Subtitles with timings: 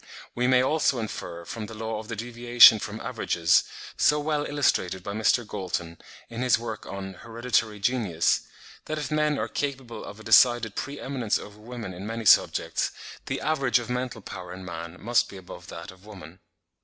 [0.33, 3.63] We may also infer, from the law of the deviation from averages,
[3.97, 5.45] so well illustrated by Mr.
[5.47, 8.41] Galton, in his work on 'Hereditary Genius,'
[8.85, 12.89] that if men are capable of a decided pre eminence over women in many subjects,
[13.27, 16.39] the average of mental power in man must be above that of woman.